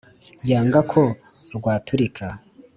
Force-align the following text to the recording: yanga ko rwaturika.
yanga 0.49 0.79
ko 0.91 1.01
rwaturika. 1.57 2.25